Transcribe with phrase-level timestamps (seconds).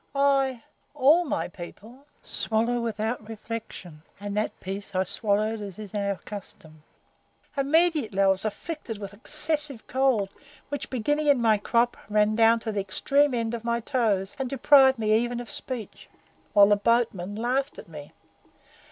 [0.15, 0.63] I
[0.95, 6.81] all my people swallow without reflection, and that piece I swallowed as is our custom.
[7.55, 10.29] Immediately I was afflicted with an excessive cold
[10.69, 14.49] which, beginning in my crop, ran down to the extreme end of my toes, and
[14.49, 16.09] deprived me even of speech,
[16.53, 18.11] while the boatmen laughed at me.